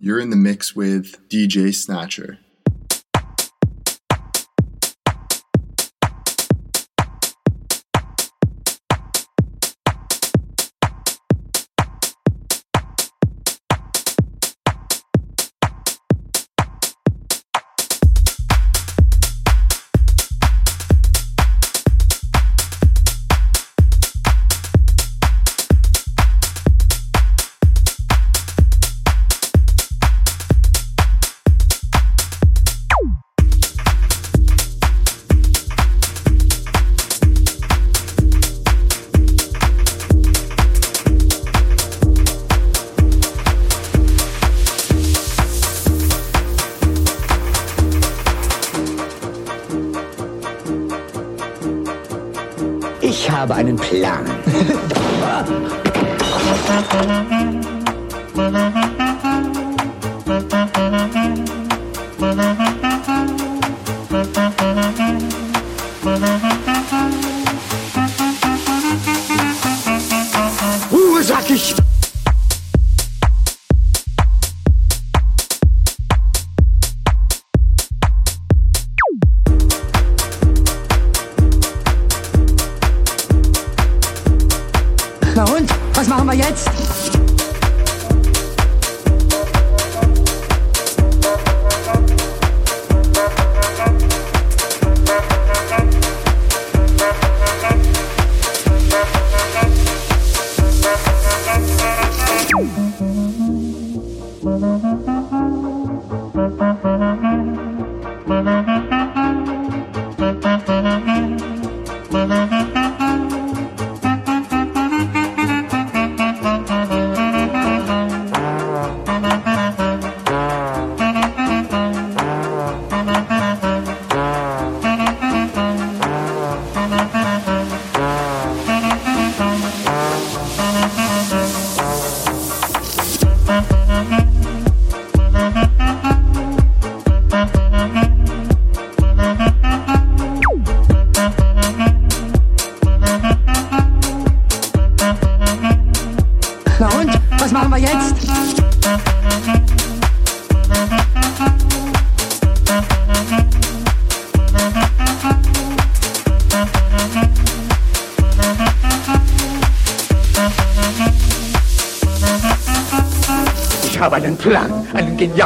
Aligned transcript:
You're 0.00 0.20
in 0.20 0.30
the 0.30 0.36
mix 0.36 0.76
with 0.76 1.28
DJ 1.28 1.74
Snatcher. 1.74 2.38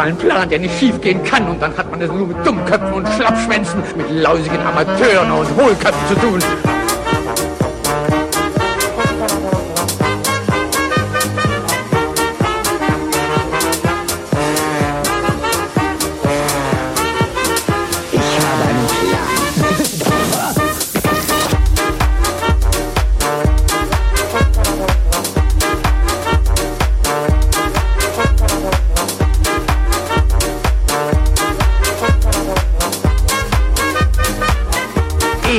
genialen 0.02 0.16
Plan, 0.16 0.48
der 0.48 0.58
nicht 0.58 0.78
schiefgehen 0.78 1.22
kann. 1.24 1.48
Und 1.48 1.60
dann 1.62 1.76
hat 1.76 1.90
man 1.90 2.00
es 2.00 2.10
nur 2.10 2.26
mit 2.26 2.46
Dummköpfen 2.46 2.92
und 2.92 3.08
Schlappschwänzen, 3.08 3.82
mit 3.96 4.10
lausigen 4.10 4.60
Amateuren 4.60 5.30
und 5.30 5.48
Hohlköpfen 5.56 6.08
zu 6.08 6.14
tun. 6.26 6.71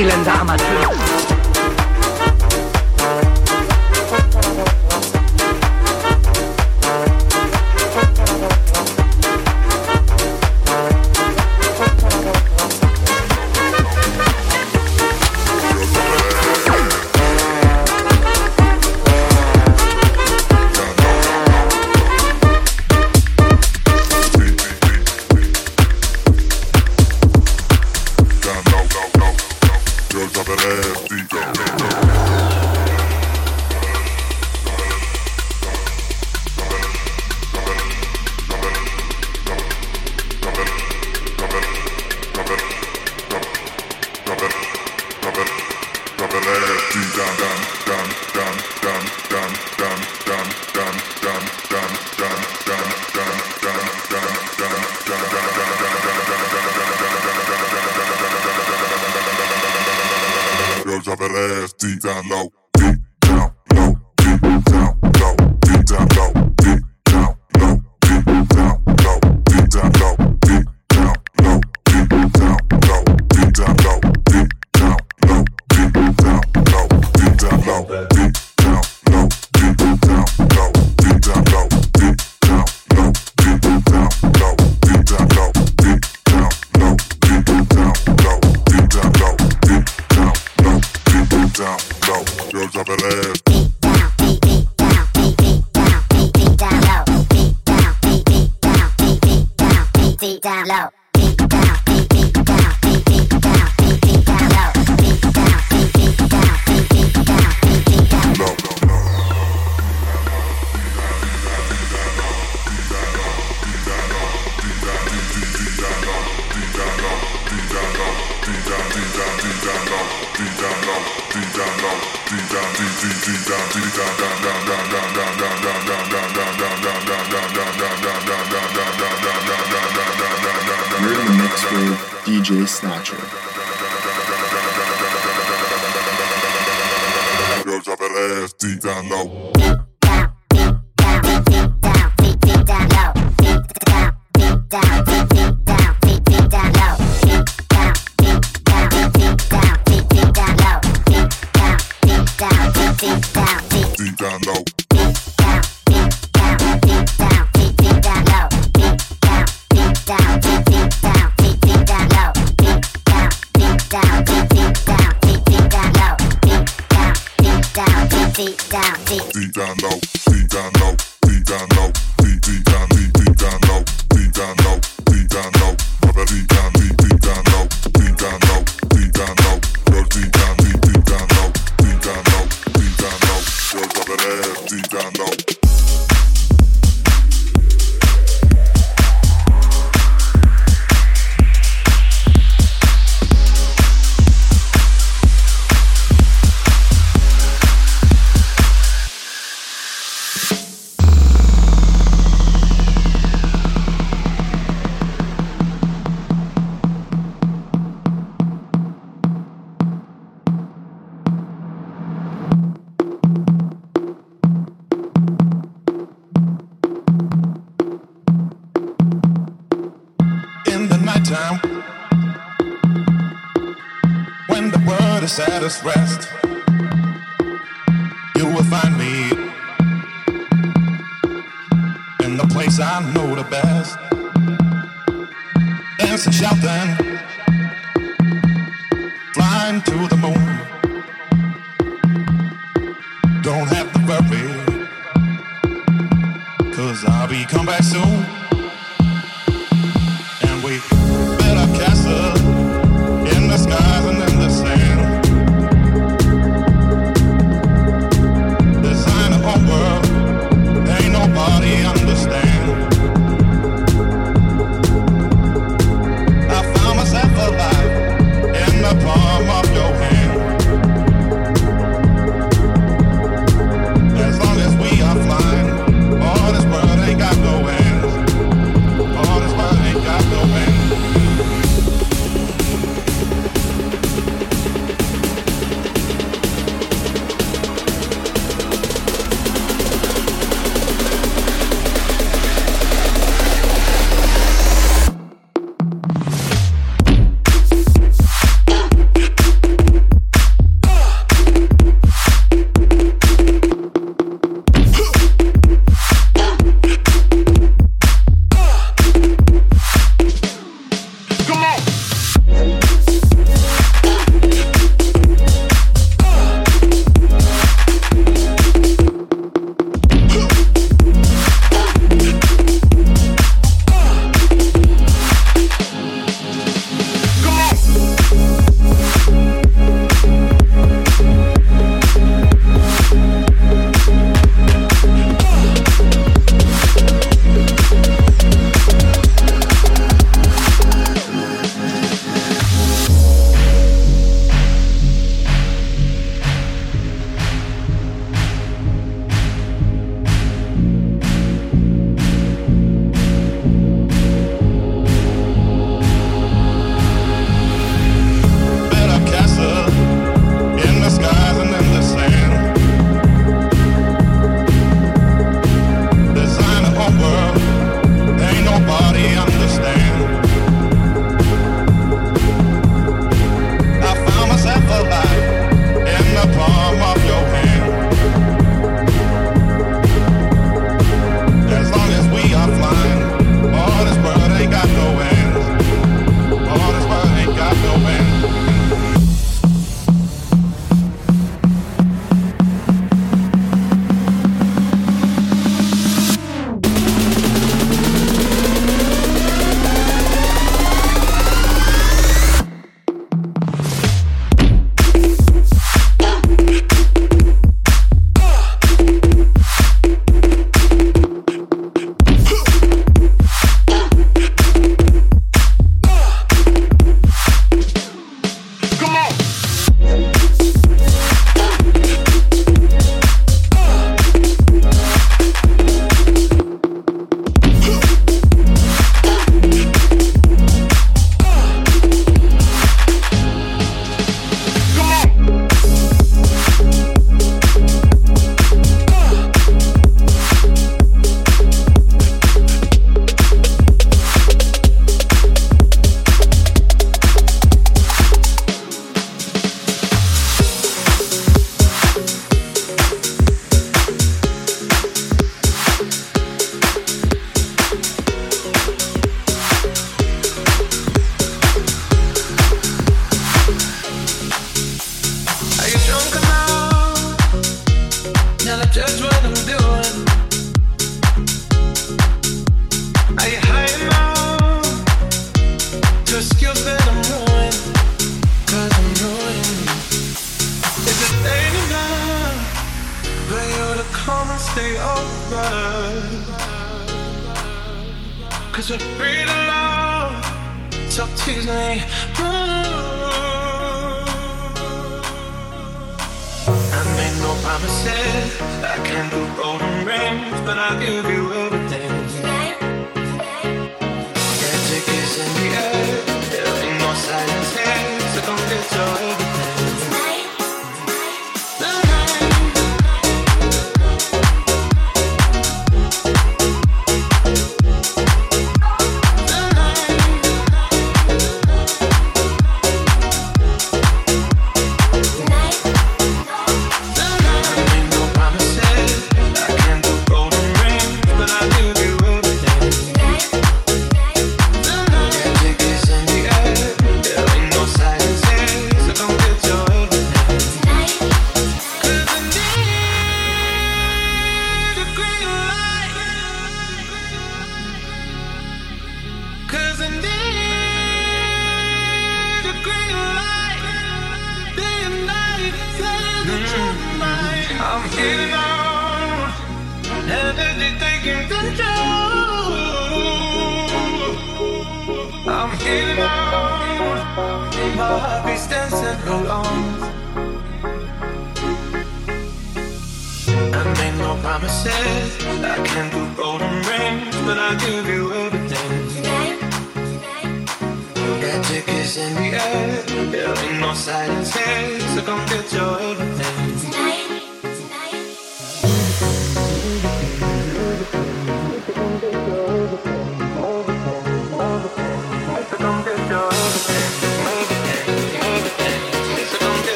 elender 0.00 0.40
Amateur. 0.40 1.13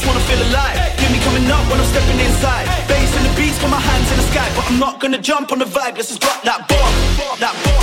just 0.00 0.08
wanna 0.08 0.24
feel 0.24 0.42
alive. 0.48 0.98
Hear 0.98 1.10
me 1.10 1.18
coming 1.20 1.50
up 1.50 1.68
when 1.70 1.78
I'm 1.78 1.86
stepping 1.86 2.18
inside. 2.20 2.66
Bass 2.88 3.14
in 3.16 3.22
the 3.22 3.34
beats, 3.36 3.58
put 3.58 3.68
my 3.68 3.80
hands 3.80 4.10
in 4.10 4.16
the 4.16 4.26
sky, 4.32 4.48
but 4.56 4.64
I'm 4.70 4.78
not 4.78 4.98
gonna 4.98 5.18
jump 5.18 5.52
on 5.52 5.58
the 5.58 5.66
vibe. 5.66 5.96
Let's 5.96 6.08
just 6.08 6.20
drop 6.20 6.42
that 6.42 6.66
bomb, 6.68 7.38
that 7.38 7.54
bomb. 7.64 7.79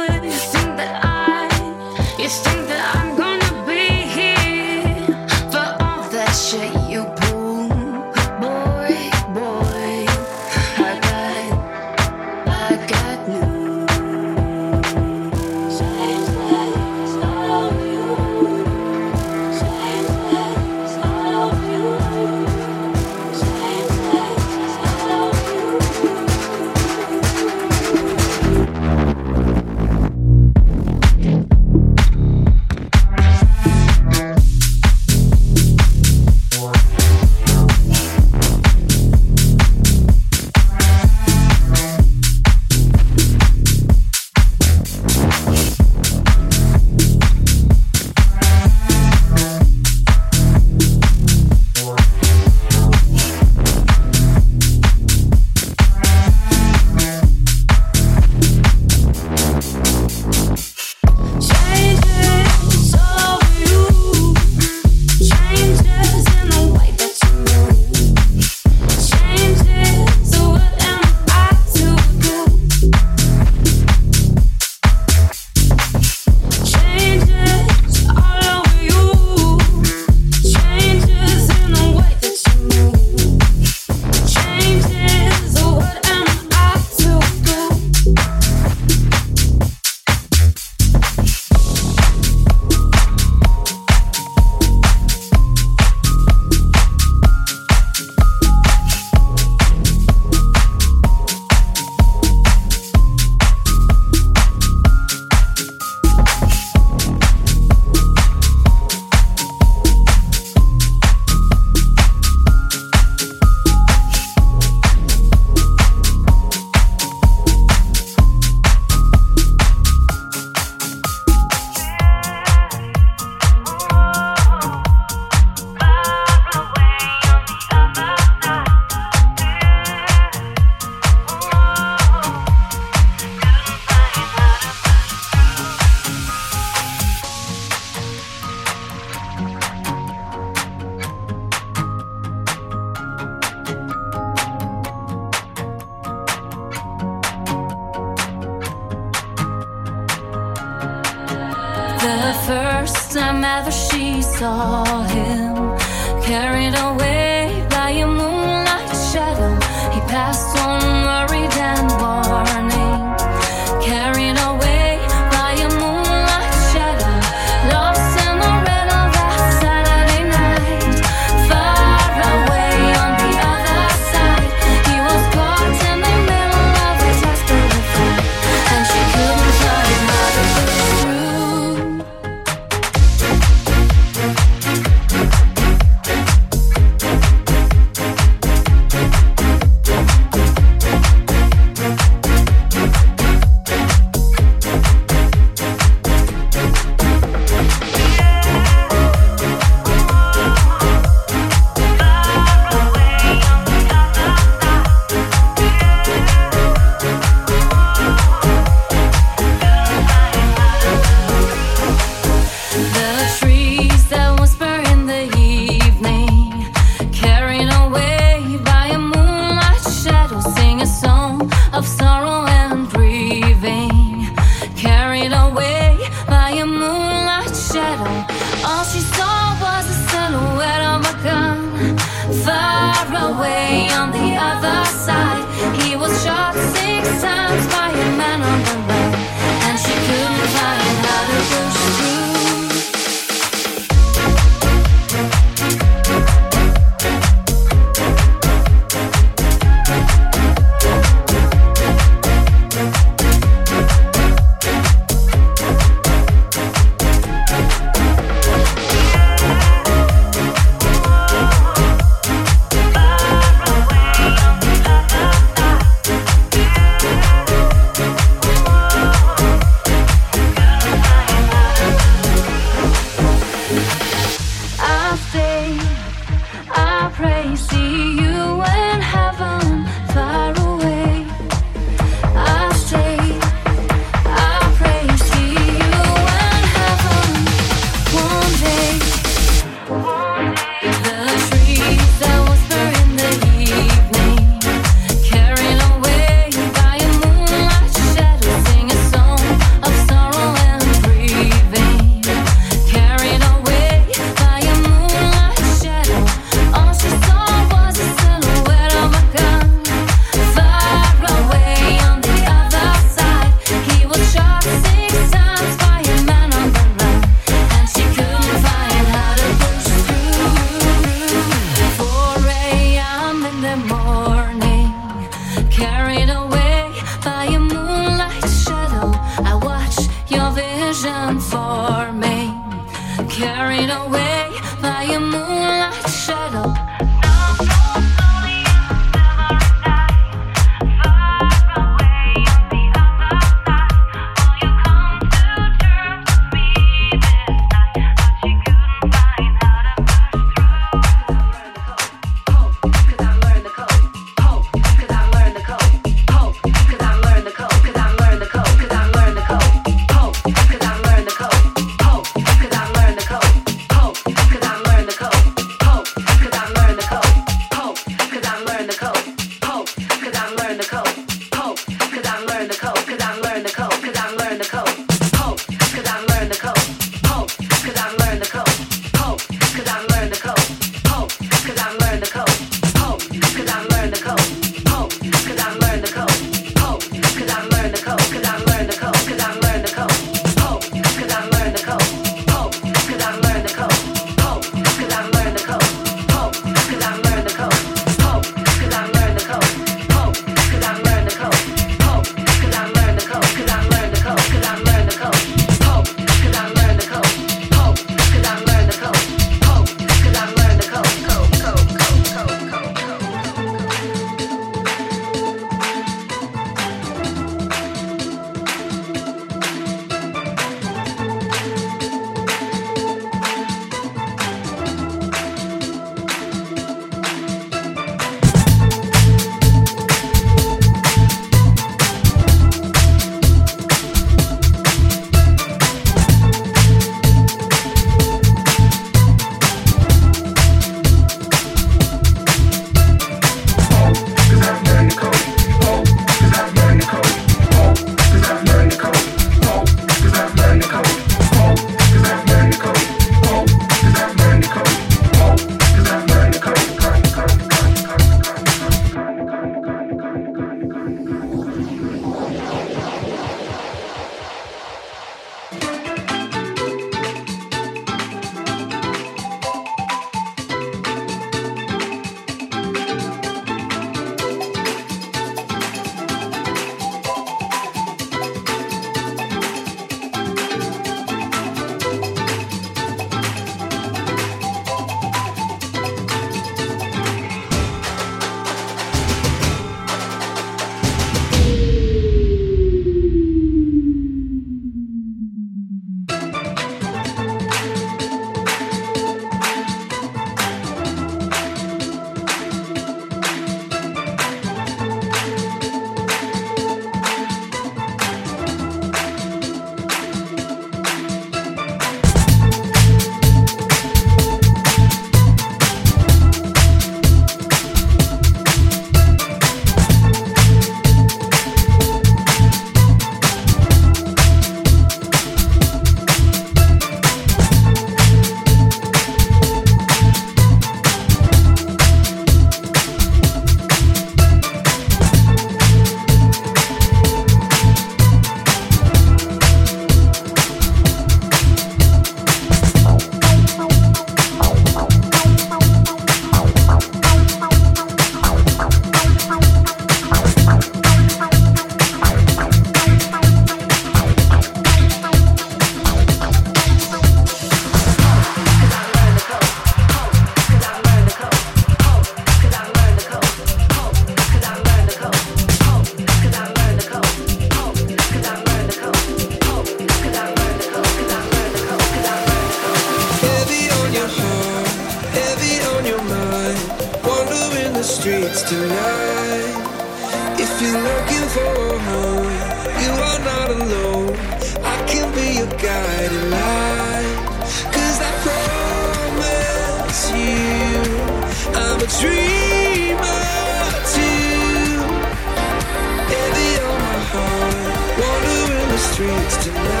Streets 599.21 599.65
tonight. 599.65 600.00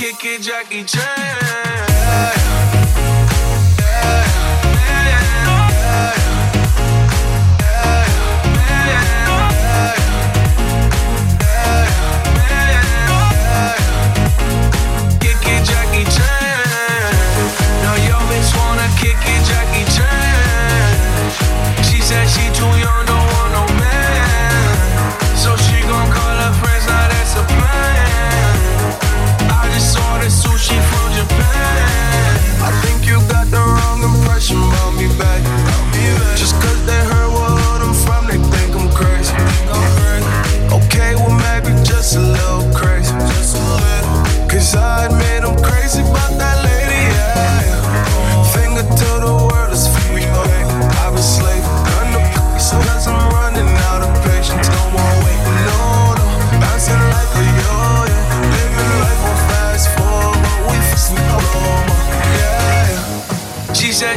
kick 0.00 0.40
Jackie 0.40 0.82
Chan. 0.84 2.39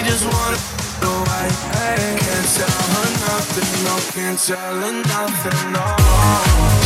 She 0.00 0.06
just 0.06 0.24
wanna 0.24 0.56
know 1.02 1.24
I 1.28 1.46
can't 2.16 2.48
tell 2.56 2.84
her 2.96 3.10
nothing, 3.20 3.84
no, 3.84 3.94
can't 4.14 4.38
tell 4.38 4.80
her 4.80 4.92
nothing, 4.92 5.72
no. 5.74 5.84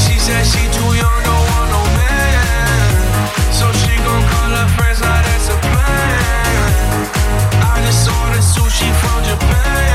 She 0.02 0.18
said 0.18 0.44
she 0.44 0.66
too 0.74 0.90
young, 0.98 1.22
don't 1.22 1.46
want 1.46 1.70
no 1.70 1.82
man, 1.94 3.52
so 3.52 3.70
she 3.70 3.94
gon' 4.02 4.24
call 4.32 4.50
her 4.58 4.68
friends, 4.74 5.00
now 5.00 5.22
that's 5.22 5.48
a 5.48 5.56
plan. 5.62 6.74
I 7.62 7.82
just 7.86 8.10
ordered 8.10 8.42
sushi 8.42 8.90
from 8.98 9.22
Japan. 9.22 9.93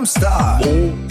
I'm 0.00 0.06
Oh. 0.06 1.09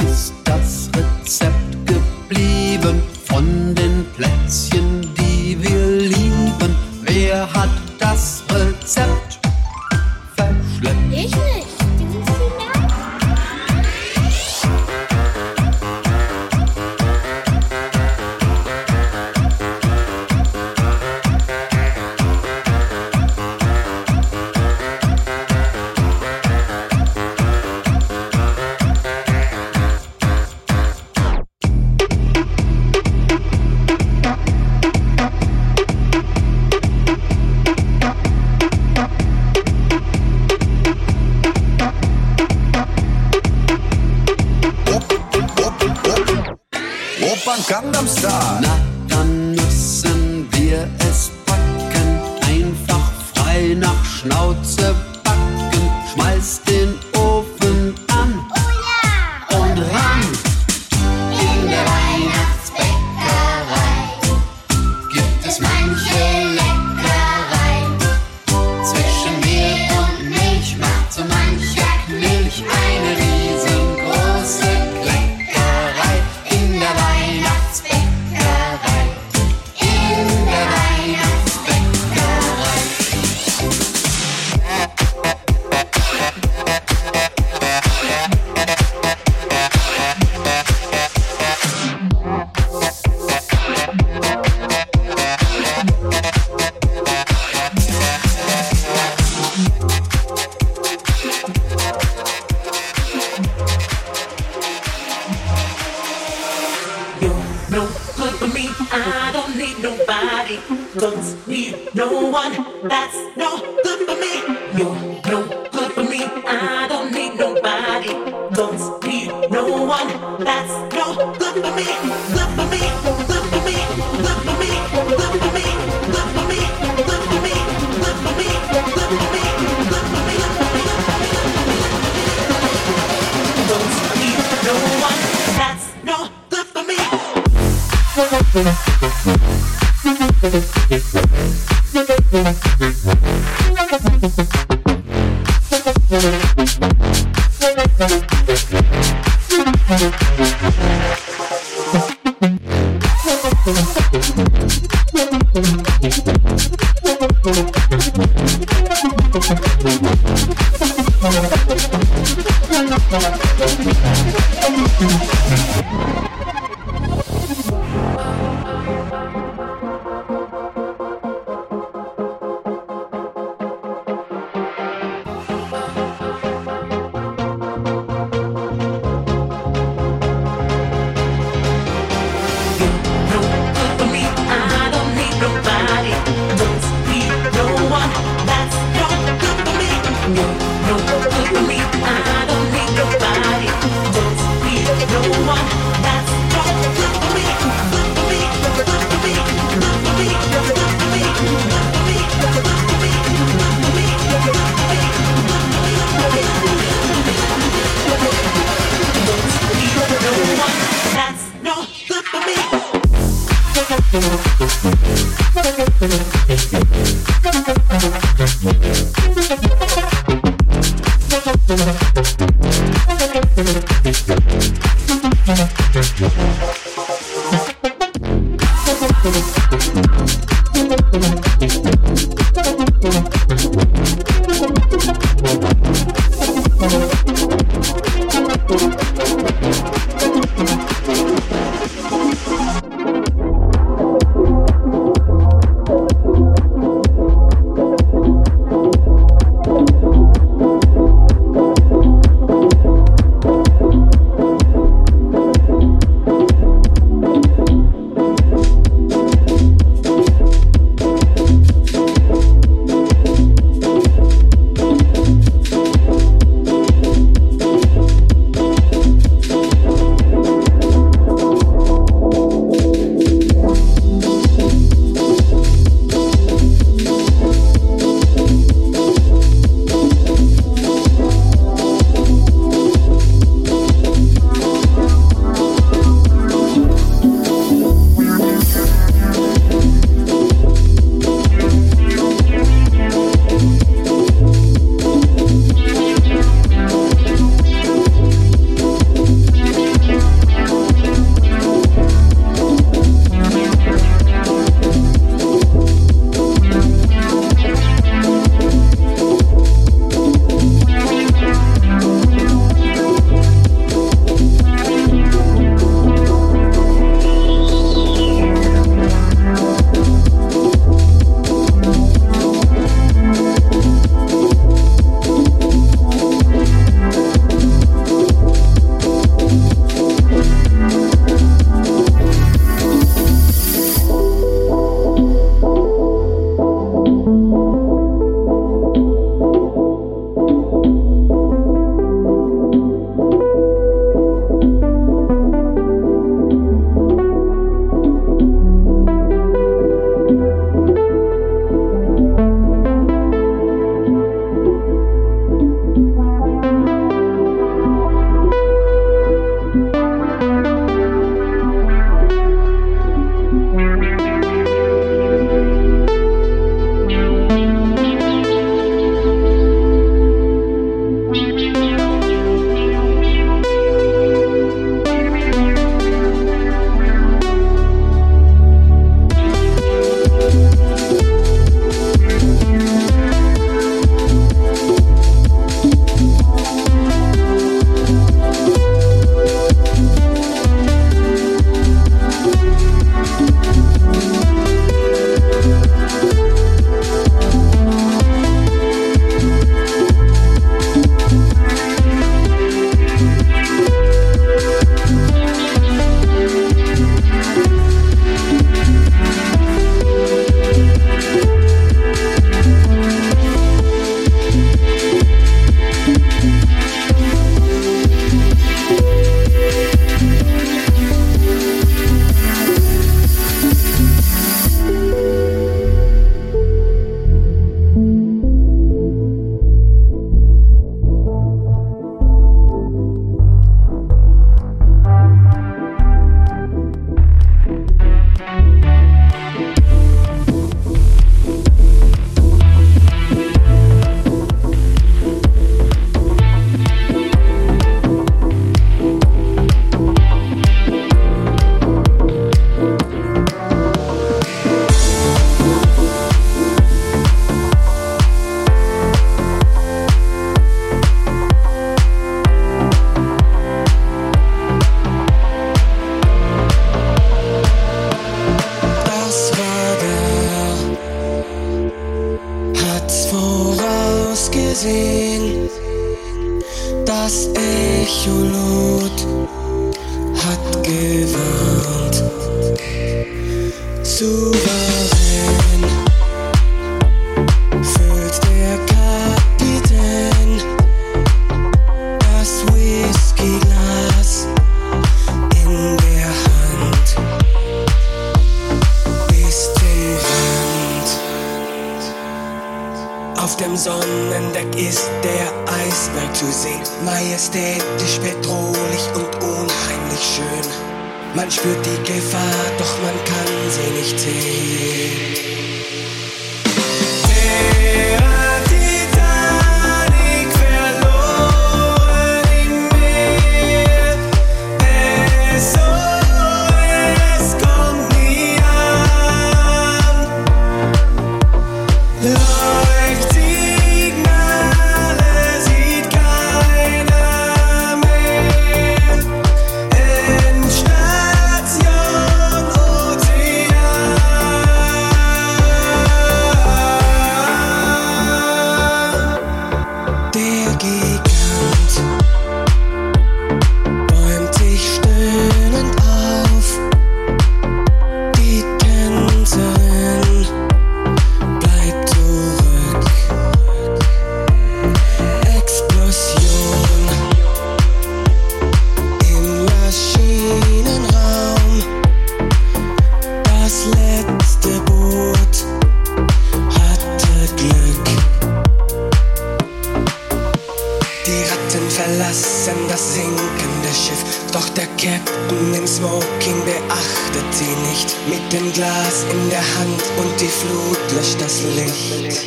Piraten 581.49 581.89
verlassen 581.89 582.75
das 582.87 583.15
sinkende 583.15 583.89
Schiff, 583.91 584.23
doch 584.53 584.69
der 584.69 584.85
Captain 584.97 585.73
im 585.73 585.87
Smoking 585.87 586.63
beachtet 586.63 587.51
sie 587.51 587.75
nicht. 587.89 588.15
Mit 588.27 588.53
dem 588.53 588.71
Glas 588.71 589.25
in 589.31 589.49
der 589.49 589.63
Hand 589.79 590.03
und 590.17 590.39
die 590.39 590.47
Flut 590.47 590.99
löscht 591.15 591.41
das 591.41 591.63
Licht. 591.63 592.45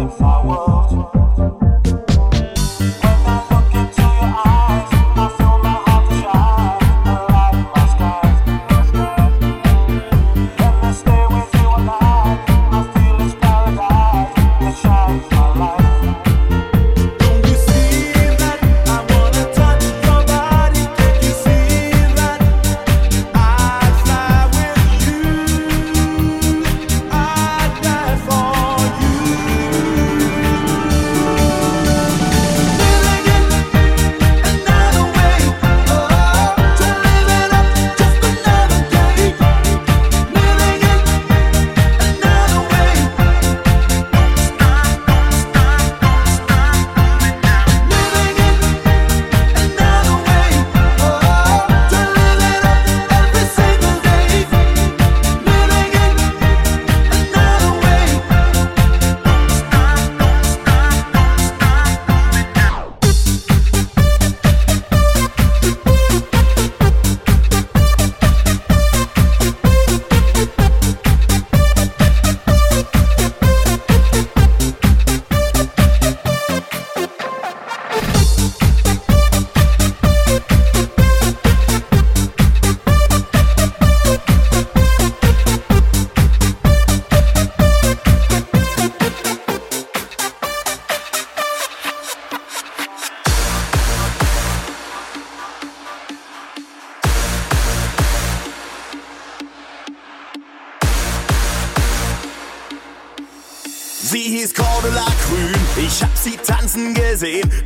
life 0.00 0.22
I 0.22 0.44
want. 0.44 2.09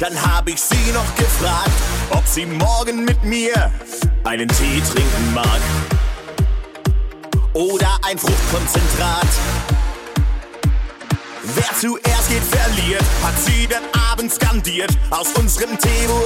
Dann 0.04 0.22
hab 0.22 0.46
ich 0.50 0.60
sie 0.60 0.92
noch 0.92 1.14
gefragt, 1.14 1.70
ob 2.10 2.26
sie 2.26 2.44
morgen 2.44 3.06
mit 3.06 3.24
mir 3.24 3.72
einen 4.24 4.46
Tee 4.48 4.82
trinken 4.92 5.32
mag. 5.32 5.60
Oder 7.54 7.98
ein 8.02 8.18
Fruchtkonzentrat. 8.18 9.26
Wer 11.54 11.78
zuerst 11.80 12.28
geht, 12.28 12.42
verliert, 12.42 13.04
hat 13.22 13.32
sie 13.46 13.66
den 13.66 14.02
Abend 14.10 14.30
skandiert. 14.30 14.90
Aus 15.08 15.28
unserem 15.38 15.78
Tee 15.78 16.08
wurde 16.08 16.23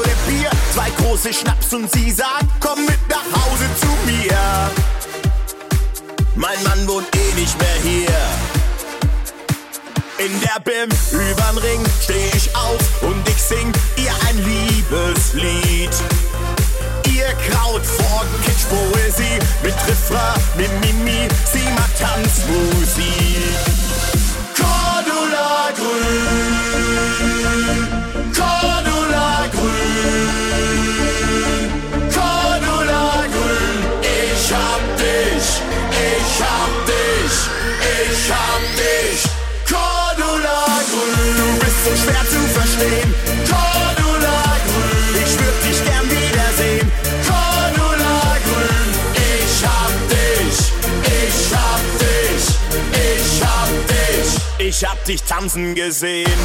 tanzen 55.38 55.72
gesehen. 55.72 56.40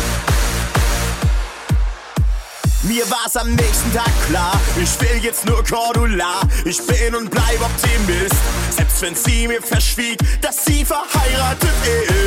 Mir 2.83 3.03
war's 3.09 3.35
am 3.35 3.55
nächsten 3.55 3.91
Tag 3.91 4.11
klar, 4.27 4.59
ich 4.79 5.01
will 5.01 5.23
jetzt 5.23 5.45
nur 5.47 5.63
Cordula. 5.63 6.41
Ich 6.63 6.77
bin 6.85 7.15
und 7.15 7.31
bleib 7.31 7.59
Optimist, 7.61 8.35
selbst 8.69 9.01
wenn 9.01 9.15
sie 9.15 9.47
mir 9.47 9.63
verschwieg, 9.63 10.19
dass 10.41 10.65
sie 10.65 10.85
verheiratet 10.85 11.73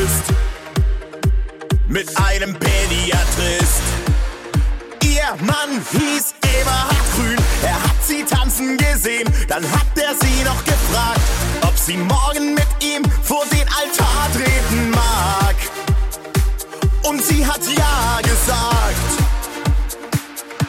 ist. 0.02 0.34
Mit 1.86 2.08
einem 2.18 2.52
Pädiatrist. 2.54 3.82
Ihr 5.04 5.44
Mann 5.44 5.80
hieß 5.92 6.34
Eberhard 6.60 6.96
Grün, 7.14 7.36
er 7.62 7.80
hat 7.80 8.04
sie 8.04 8.24
tanzen 8.24 8.76
gesehen. 8.76 9.32
Dann 9.46 9.62
hat 9.70 9.86
er 9.94 10.14
sie 10.20 10.42
noch 10.42 10.64
gefragt, 10.64 11.20
ob 11.62 11.78
sie 11.78 11.96
morgen 11.96 12.54
mit 12.54 12.66
ihm 12.80 13.02
vor 13.22 13.44
den 13.52 13.68
Altar 13.68 14.28
treten 14.32 14.75
sie 17.36 17.46
hat 17.46 17.60
ja 17.66 18.20
gesagt. 18.22 18.96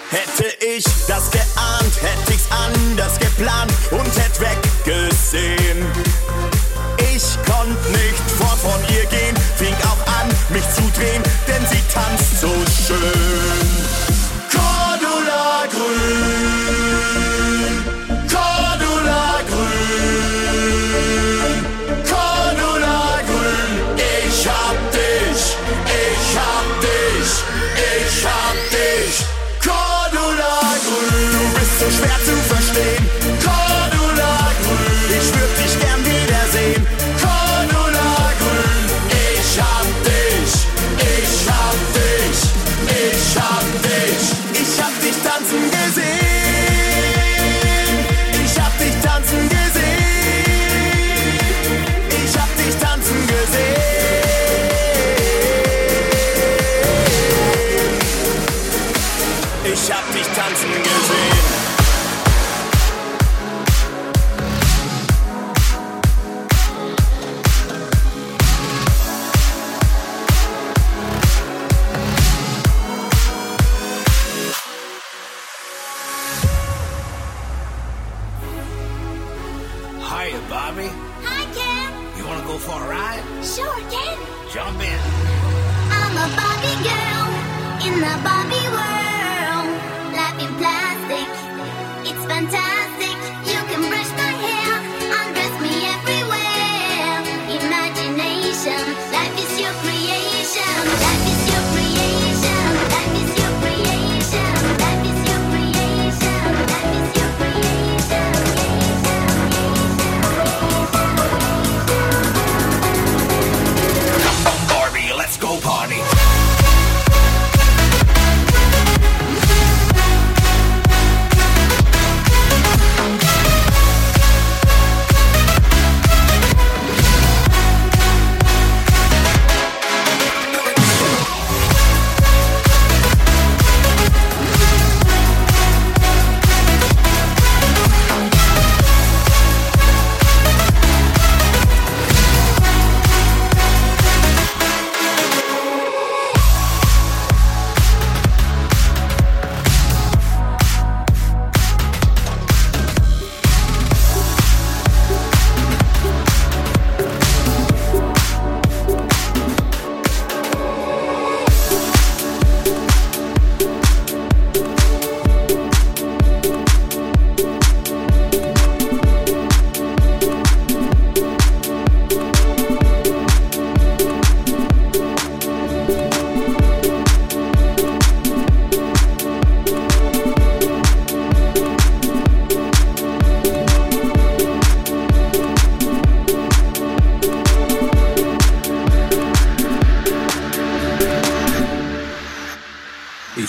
Hätte 0.09 0.65
ich 0.65 0.85
das 1.07 1.29
geahnt, 1.31 1.93
hätte 2.01 2.33
ich's 2.33 2.47
anders 2.51 3.19
geplant 3.19 3.71
und 3.91 4.07
hätt 4.17 4.39
weggesehen. 4.39 5.85
Ich 7.13 7.23
konnt 7.45 7.91
nicht 7.91 8.31
fort 8.37 8.59
von 8.59 8.81
ihr 8.95 9.05
gehen, 9.05 9.35
fing 9.57 9.75
auch 9.83 10.19
an, 10.19 10.27
mich 10.49 10.63
zu 10.73 10.81
drehen, 10.97 11.23
denn 11.47 11.65
sie 11.67 11.81
tanzt 11.93 12.41
so 12.41 12.53
schön. 12.85 13.26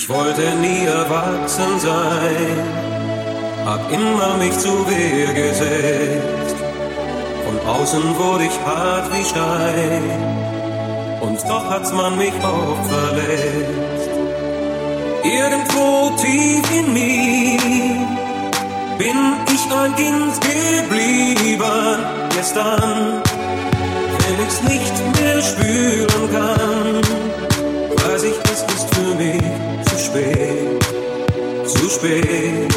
Ich 0.00 0.08
wollte 0.08 0.42
nie 0.60 0.84
erwachsen 0.86 1.80
sein, 1.80 2.58
hab 3.66 3.90
immer 3.90 4.36
mich 4.36 4.56
zu 4.56 4.68
Wehr 4.88 5.34
gesetzt. 5.34 6.56
Von 7.44 7.58
außen 7.68 8.16
wurde 8.16 8.44
ich 8.44 8.60
hart 8.64 9.12
wie 9.12 9.24
Stein, 9.24 10.04
und 11.20 11.42
doch 11.48 11.68
hat's 11.68 11.92
man 11.92 12.16
mich 12.16 12.32
oft 12.44 12.86
verletzt. 12.86 14.10
Irgendwo 15.24 16.10
tief 16.16 16.62
in 16.78 16.92
mir 16.92 18.06
bin 18.98 19.18
ich 19.52 19.64
ein 19.82 19.96
Kind 19.96 20.40
geblieben. 20.40 21.98
Gestern, 22.36 23.20
wenn 24.20 24.46
ich's 24.46 24.62
nicht 24.62 24.94
mehr 25.20 25.42
spüren 25.42 26.30
kann, 26.32 27.02
weiß 28.04 28.22
ich, 28.22 28.38
es 28.44 28.62
ist 28.62 28.94
für 28.94 29.14
mich 29.16 29.67
spät, 30.08 30.84
zu 31.66 31.90
spät, 31.90 32.72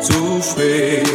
zu 0.00 0.40
spät. 0.42 1.08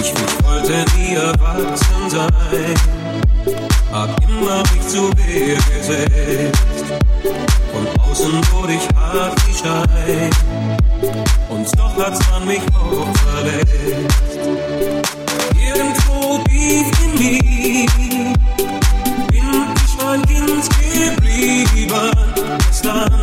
Ich, 0.00 0.12
ich 0.12 0.44
wollte 0.44 0.84
nie 0.96 1.14
erwachsen 1.14 2.08
sein, 2.08 2.74
hab 3.92 4.20
immer 4.28 4.62
mich 4.72 4.88
zu 4.88 5.10
Wehr 5.16 5.56
gesetzt. 5.56 6.84
Von 7.72 7.86
außen 8.10 8.40
wurde 8.52 8.72
ich 8.74 8.88
hart 8.96 9.36
wie 9.46 9.54
Stein, 9.54 10.30
und 11.48 11.78
doch 11.78 11.96
hat's 11.96 12.20
man 12.30 12.46
mich 12.46 12.62
auch 12.74 13.12
verletzt. 13.24 14.38
Irgendwo 15.54 16.38
tief 16.48 16.86
in 17.04 17.12
mir 17.18 17.86
bin 19.28 19.48
ich 19.76 20.04
ein 20.04 20.22
Kind 20.26 20.68
geblieben. 20.80 22.27
Gestern, 22.88 23.17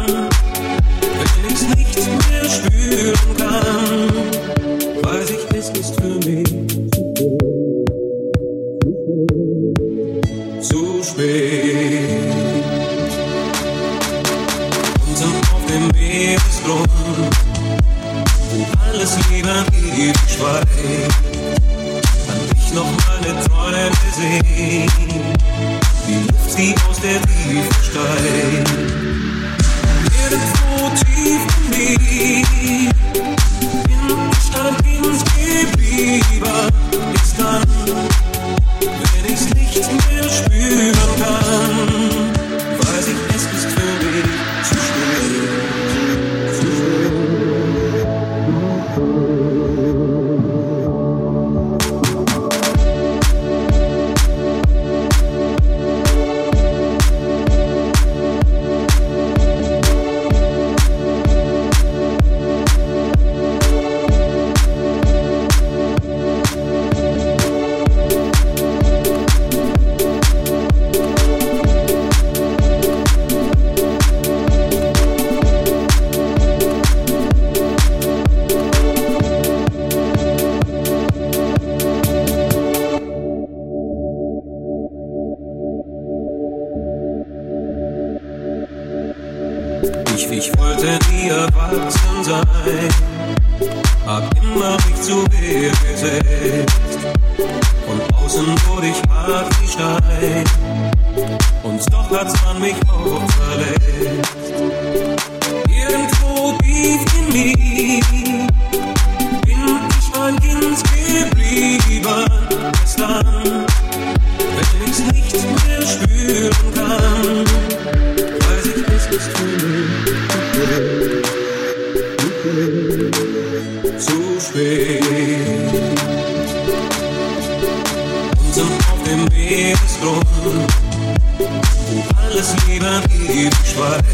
alles 132.35 132.55
lieber 132.67 133.01
ewig 133.29 133.53
schweigt. 133.63 134.05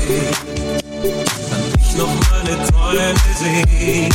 Kann 1.49 1.64
ich 1.80 1.98
noch 1.98 2.14
meine 2.30 2.56
Träume 2.68 3.15
sehen, 3.39 4.14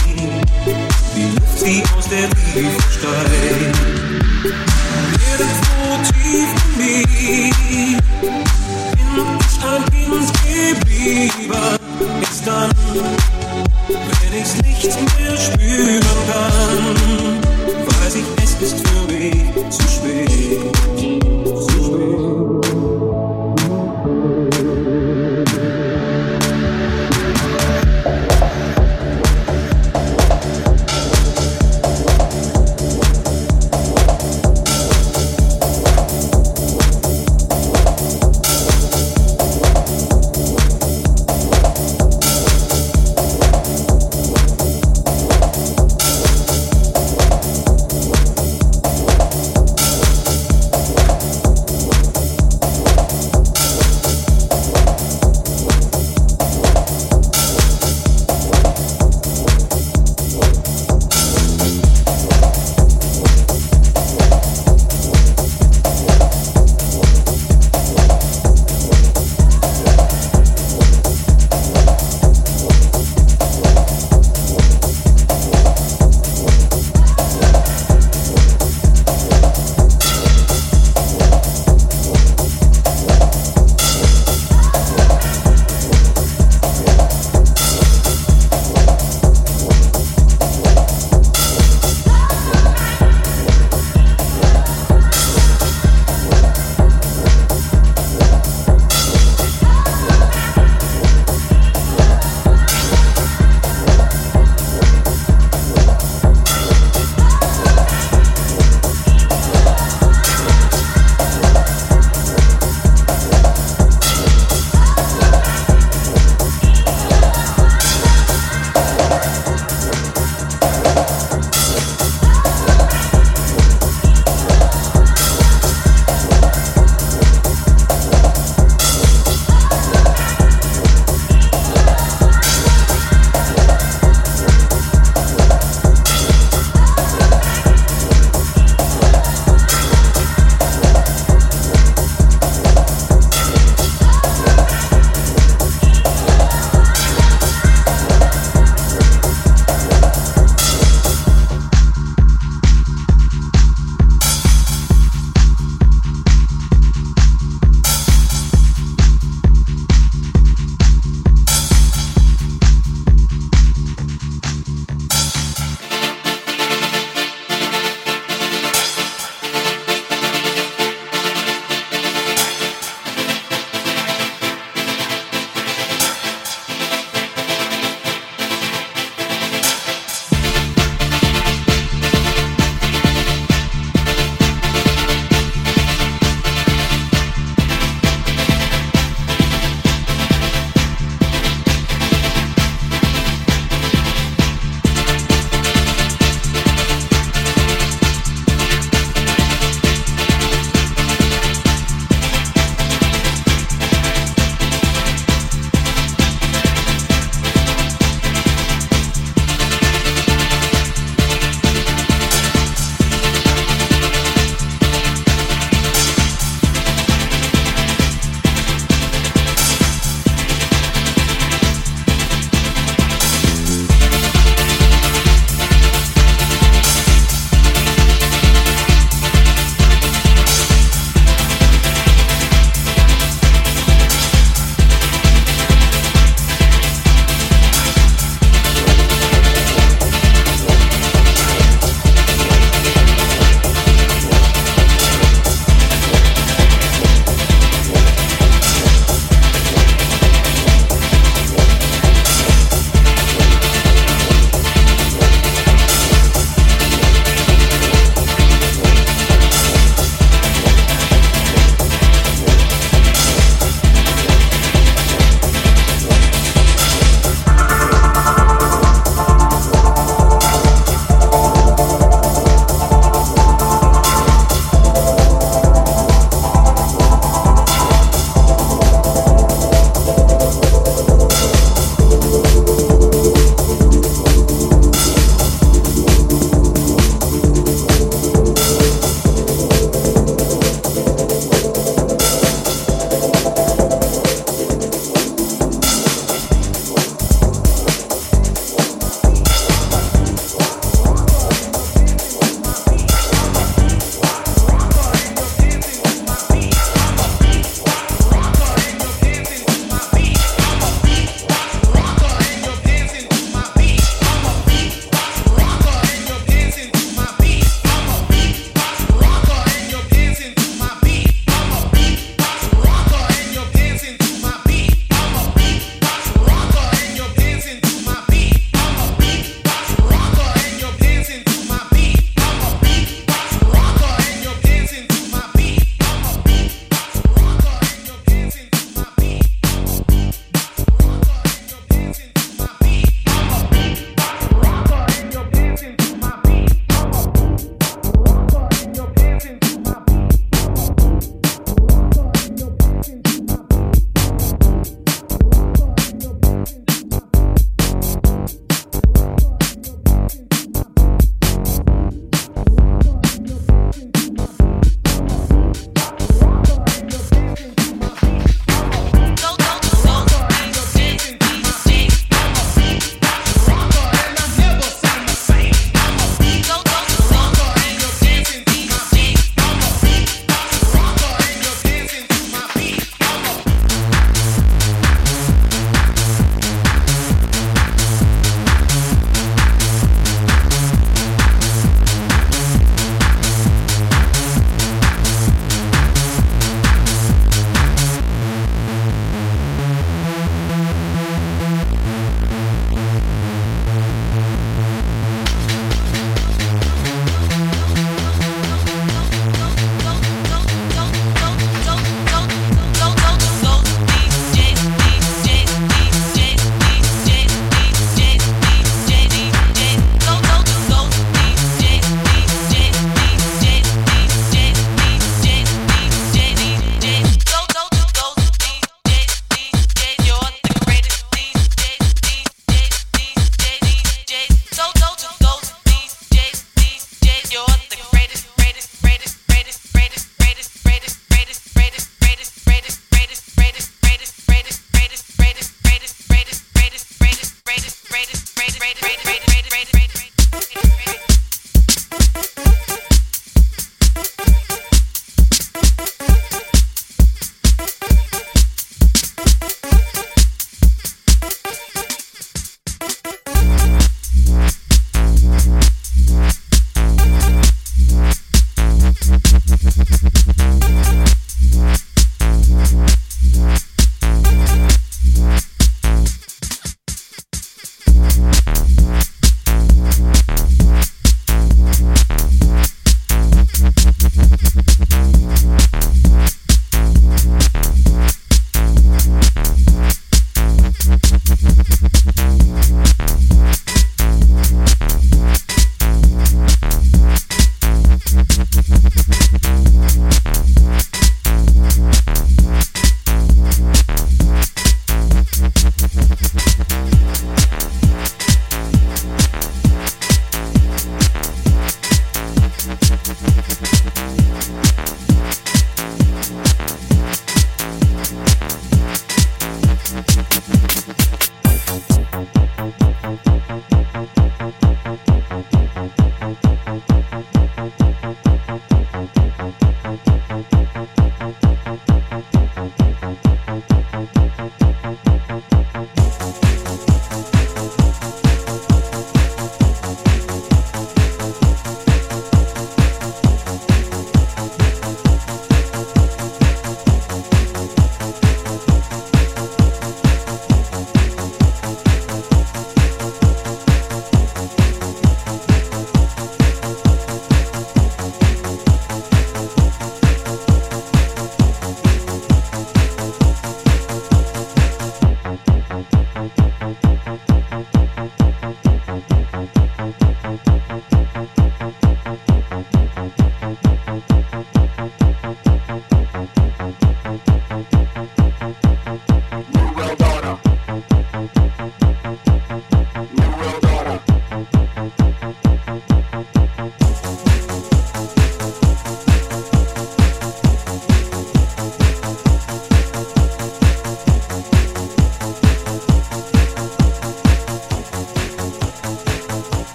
wie 1.14 1.24
Luft 1.34 1.58
sie 1.58 1.82
aus 1.96 2.08
der 2.08 2.28
Tiefe 2.30 2.82
steigt. 2.92 3.78
Irgendwo 5.32 5.86
tief 6.06 6.50
in 6.62 6.78
mir 6.78 7.04
ich 8.92 9.54
ein 9.64 9.82
Kind 9.90 10.28
geblieben. 10.44 11.66
Ist 12.22 12.46
dann, 12.46 12.70
wenn 13.88 14.40
ich's 14.40 14.54
nicht 14.62 14.96
mehr 15.18 15.36
spüren 15.36 16.00
kann, 16.30 16.94
weiß 17.86 18.14
ich, 18.14 18.44
es 18.44 18.52
ist 18.62 18.86
für 18.86 19.12
mich 19.12 19.70
zu 19.70 19.82
spät. 19.88 20.75